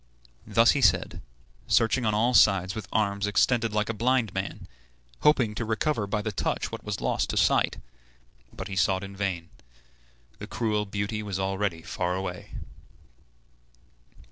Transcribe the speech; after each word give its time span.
Thus 0.47 0.71
he 0.71 0.81
said, 0.81 1.21
searching 1.67 2.07
on 2.07 2.15
all 2.15 2.33
sides 2.33 2.73
with 2.73 2.87
arms 2.91 3.27
extended 3.27 3.71
like 3.71 3.87
a 3.87 3.93
blind 3.93 4.33
man, 4.33 4.67
hoping 5.19 5.53
to 5.53 5.63
recover 5.63 6.07
by 6.07 6.23
the 6.23 6.31
touch 6.31 6.71
what 6.71 6.83
was 6.83 6.99
lost 7.01 7.29
to 7.29 7.37
sight; 7.37 7.77
but 8.51 8.67
he 8.67 8.75
sought 8.75 9.03
in 9.03 9.15
vain. 9.15 9.51
The 10.39 10.47
cruel 10.47 10.87
beauty 10.87 11.21
was 11.21 11.37
already 11.39 11.83
far 11.83 12.15
away. 12.15 12.49